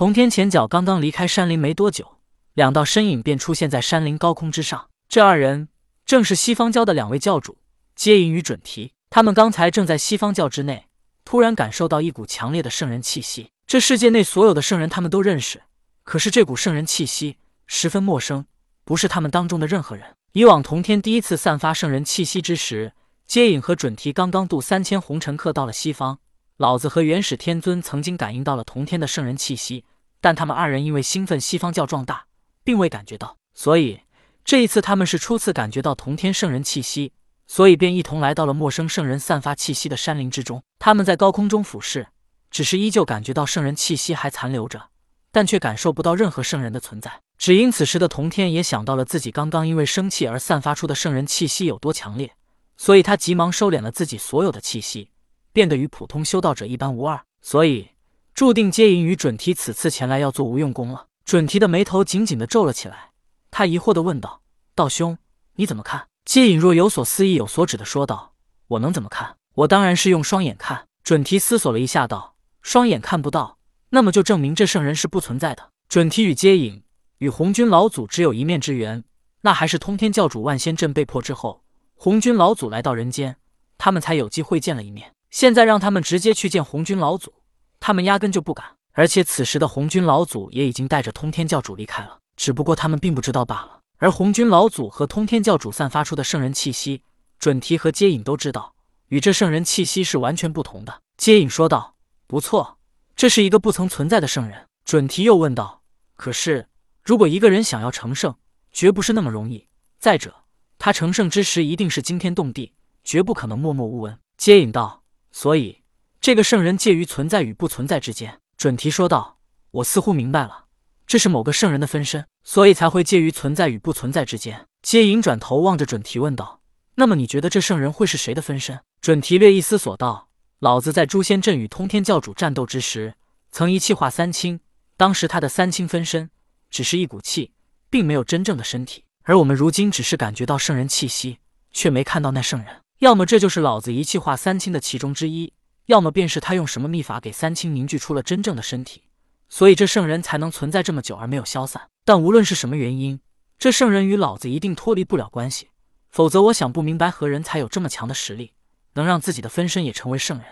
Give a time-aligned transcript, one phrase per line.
[0.00, 2.16] 童天前脚刚刚离开山林没多久，
[2.54, 4.88] 两道身影便出现在山林高空之上。
[5.10, 5.68] 这二人
[6.06, 7.58] 正是西方教的两位教主
[7.94, 8.92] 接引与准提。
[9.10, 10.86] 他们刚才正在西方教之内，
[11.26, 13.50] 突然感受到一股强烈的圣人气息。
[13.66, 15.64] 这世界内所有的圣人，他们都认识，
[16.02, 17.36] 可是这股圣人气息
[17.66, 18.46] 十分陌生，
[18.86, 20.16] 不是他们当中的任何人。
[20.32, 22.94] 以往童天第一次散发圣人气息之时，
[23.26, 26.20] 接引和准提刚刚渡三千红尘客到了西方。
[26.60, 29.86] 老子和元始天尊曾经感应到了同天的圣人气息，
[30.20, 32.26] 但他们二人因为兴奋西方教壮大，
[32.62, 34.00] 并未感觉到，所以
[34.44, 37.14] 这一次他们是初次感觉到同天圣人气息，
[37.46, 40.62] 所以便一同来到了陌生圣人散发气息的山林之中。
[40.78, 42.08] 他们在高空中俯视，
[42.50, 44.90] 只是依旧感觉到圣人气息还残留着，
[45.32, 47.22] 但却感受不到任何圣人的存在。
[47.38, 52.34] 只因此时的同天也想到了自己刚刚因为生气而散发出的圣人气息有多强烈，
[52.76, 55.08] 所以他急忙收敛了自己所有的气息。
[55.52, 57.90] 变得与普通修道者一般无二，所以
[58.34, 61.06] 注定接引与准提此次前来要做无用功了。
[61.24, 63.10] 准提的眉头紧紧的皱了起来，
[63.50, 64.42] 他疑惑的问道
[64.74, 65.18] ：“道兄，
[65.54, 68.34] 你怎么看？”接引若有所思、意有所指的说道
[68.68, 69.36] ：“我能怎么看？
[69.54, 73.58] 我当然是用双眼看。”准提思索了一下，道：“双眼看不到，
[73.88, 76.84] 那么就证明这圣人是不存在的。”准提与接引
[77.18, 79.02] 与红军老祖只有一面之缘，
[79.40, 83.36] 那还是通天教主万仙阵被破之后，红军老祖来到人间，
[83.76, 85.14] 他们才有机会见了一面。
[85.30, 87.32] 现在让他们直接去见红军老祖，
[87.78, 88.76] 他们压根就不敢。
[88.92, 93.80] 而且此时的红军老祖也已经带着通天教主离开了，只不过他们并不知道罢了。
[93.98, 97.02] 而红军老祖和通天教主散发出的圣人气息，
[97.38, 98.74] 准提和接引都知道，
[99.06, 101.02] 与这圣人气息是完全不同的。
[101.16, 101.94] 接引说道
[102.26, 102.78] ：“不错，
[103.14, 105.82] 这是一个不曾存在的圣人。”准提又问道
[106.16, 106.66] ：“可是，
[107.04, 108.34] 如果一个人想要成圣，
[108.72, 109.68] 绝不是那么容易。
[109.98, 110.34] 再者，
[110.78, 112.72] 他成圣之时一定是惊天动地，
[113.04, 114.99] 绝不可能默默无闻。”接引道。
[115.32, 115.82] 所以，
[116.20, 118.40] 这个圣人介于存在与不存在之间。
[118.56, 119.38] 准提说道
[119.70, 120.66] ：“我似乎明白了，
[121.06, 126.60] 这是某个圣人的分身，所以才会介于存在与不存在之间。”接引转头望着准提问道
[126.96, 130.28] ：“那么你觉得这圣人会是谁的分身？”准提略一思索道
[130.60, 133.14] ：“老子在诛仙阵与通天教主战斗之时，
[133.50, 134.60] 曾一气化三清，
[134.96, 136.30] 当时他的三清分身
[136.70, 137.52] 只是一股气，
[137.88, 139.04] 并没有真正的身体。
[139.22, 141.38] 而我们如今只是感觉到圣人气息，
[141.72, 145.54] 却没看到那圣人。”要么这就是老子一气化三清的其中之一，
[145.86, 149.04] 要么便是他用什么秘法给三清凝聚出了真正的身体，
[149.48, 151.88] 所以这圣人才能存在这么久而没有消散。
[152.04, 153.18] 但无论是什么原因，
[153.58, 155.70] 这圣人与老子一定脱离不了关系，
[156.10, 158.52] 否则我想不明白何人才有这么强的实力，
[158.92, 160.46] 能让自己的分身也成为圣人。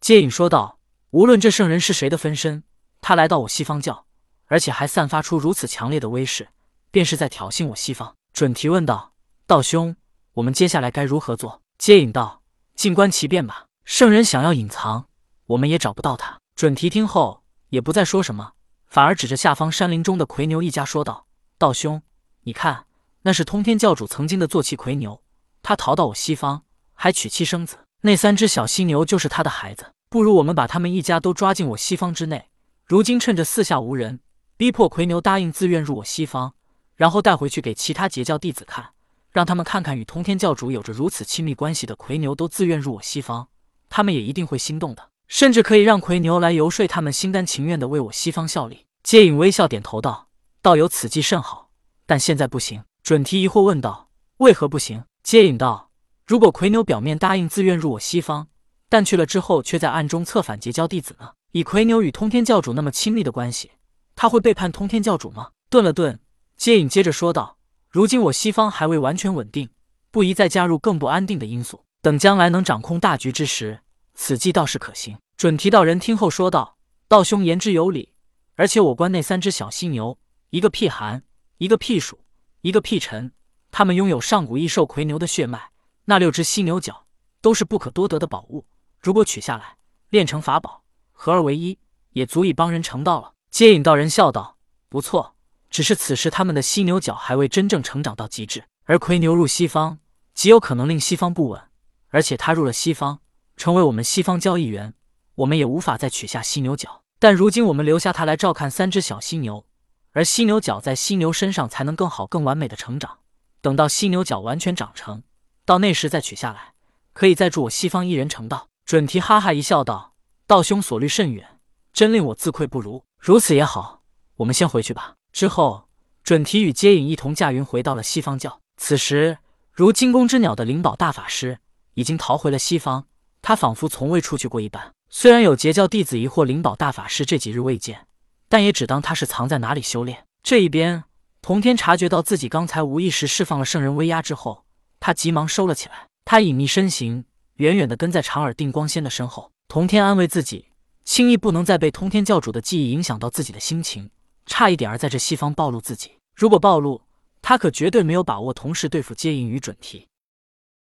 [0.00, 0.78] 接引说道
[1.12, 2.64] ：“无论这圣人是谁的分身，
[3.02, 4.06] 他来到我西方教，
[4.46, 6.48] 而且还散发出如此强烈的威势，
[6.90, 9.12] 便是在挑衅我西方。”准提问道
[9.46, 9.94] ：“道兄。”
[10.34, 11.60] 我们接下来该如何做？
[11.76, 12.42] 接引道
[12.74, 13.66] ：“静观其变吧。
[13.84, 15.06] 圣人想要隐藏，
[15.46, 18.52] 我们也找不到他。”准提听后也不再说什么，
[18.86, 21.26] 反而指着下方山林中的魁牛一家说道
[21.58, 22.00] ：“道兄，
[22.44, 22.86] 你看，
[23.22, 25.22] 那是通天教主曾经的坐骑魁牛，
[25.62, 26.62] 他逃到我西方，
[26.94, 27.78] 还娶妻生子。
[28.02, 29.92] 那三只小犀牛就是他的孩子。
[30.08, 32.48] 不如我们把他们一家都抓进我西方之内。
[32.86, 34.20] 如今趁着四下无人，
[34.56, 36.54] 逼迫魁牛答应自愿入我西方，
[36.96, 38.90] 然后带回去给其他截教弟子看。”
[39.32, 43.48] 让他们看看与通天教主有着如此亲密关系的魁牛都自愿入我西方，
[43.88, 48.86] 他们也一定会心动的，甚至可以让魁牛来游说他们，心甘情愿的为我西方效力。
[49.02, 50.28] 接引微笑点头道
[50.60, 51.70] ：“道友此计甚好，
[52.06, 55.90] 但现在不行。”准提疑惑问道：“为何不行？”接引道
[56.26, 58.48] ：“如果魁牛表面答应自愿入我西方，
[58.88, 61.30] 但去了之后却在暗中策反结交弟子呢？
[61.52, 63.72] 以魁牛与通天教主那么亲密的关系，
[64.14, 66.20] 他会背叛通天教主吗？”顿了顿，
[66.56, 67.56] 接引接着说道。
[67.92, 69.68] 如今我西方还未完全稳定，
[70.10, 71.84] 不宜再加入更不安定的因素。
[72.00, 73.80] 等将来能掌控大局之时，
[74.14, 75.18] 此计倒是可行。
[75.36, 78.14] 准提道人听后说道：“道兄言之有理，
[78.54, 81.22] 而且我观那三只小犀牛，一个辟寒，
[81.58, 82.20] 一个辟暑，
[82.62, 83.30] 一个辟尘，
[83.70, 85.70] 他们拥有上古异兽魁牛的血脉。
[86.06, 87.04] 那六只犀牛角
[87.42, 88.64] 都是不可多得的宝物，
[89.02, 89.76] 如果取下来
[90.08, 90.82] 炼成法宝，
[91.12, 91.78] 合二为一，
[92.12, 94.56] 也足以帮人成道了。”接引道人笑道
[94.88, 95.34] ：“不错。”
[95.72, 99.98] 只是此时他们的犀牛角还未真正成长到极致，而魁牛入西方
[100.34, 101.62] 极有可能令西方不稳，
[102.10, 103.20] 而且他入了西方，
[103.56, 104.92] 成为我们西方交易员，
[105.36, 107.00] 我们也无法再取下犀牛角。
[107.18, 109.64] 但如今我们留下他来照看三只小犀牛，
[110.12, 113.20] 而犀牛角在犀牛身上才能更好、更完美的成长。
[113.62, 115.22] 等到犀牛角完全长成，
[115.64, 116.74] 到那时再取下来，
[117.14, 118.68] 可以再助我西方一人成道。
[118.84, 120.16] 准提哈哈一笑道
[120.46, 121.60] ：“道兄所虑甚远，
[121.94, 123.04] 真令我自愧不如。
[123.18, 124.02] 如此也好，
[124.36, 125.88] 我们先回去吧。”之后，
[126.22, 128.60] 准提与接引一同驾云回到了西方教。
[128.76, 129.38] 此时，
[129.72, 131.58] 如惊弓之鸟的灵宝大法师
[131.94, 133.06] 已经逃回了西方，
[133.40, 134.92] 他仿佛从未出去过一般。
[135.08, 138.06] 虽然有截教弟子疑惑灵宝大法师这几日未见，
[138.48, 140.24] 但也只当他是藏在哪里修炼。
[140.42, 141.04] 这一边，
[141.40, 144.64] 童天察觉到自己刚才无意识释放了圣人威压之后，
[145.00, 146.06] 他急忙收了起来。
[146.24, 147.24] 他隐秘身形，
[147.56, 149.50] 远远的跟在长耳定光仙的身后。
[149.68, 150.68] 童天安慰自己，
[151.04, 154.10] 轻易不能再被通天教主的记忆影响到自己的心情，
[154.46, 156.12] 差一点儿在这西方暴露自己。
[156.34, 157.02] 如果暴露，
[157.40, 160.08] 他可绝对没有把握同时对付接引与准提。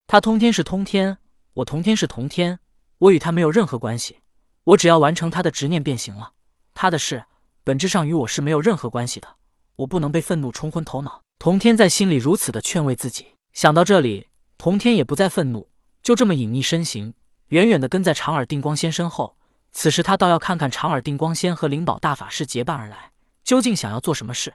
[0.06, 1.19] 他通天是通天，
[1.55, 2.58] 我同天是同天，
[2.99, 4.19] 我与他没有任何关系。
[4.64, 6.32] 我只要完成他的执念便行了。
[6.75, 7.25] 他的事
[7.64, 9.29] 本质上与我是没有任何关系的。
[9.76, 11.23] 我不能被愤怒冲昏头脑。
[11.38, 13.29] 童天在心里如此的劝慰自己。
[13.52, 15.69] 想到这里，童天也不再愤怒，
[16.02, 17.14] 就这么隐匿身形，
[17.47, 19.37] 远远的跟在长耳定光仙身后。
[19.73, 23.10] 此时他倒要看看长耳定光仙和灵宝大法师结伴而来，
[23.50, 24.55] 究竟想要做什么事。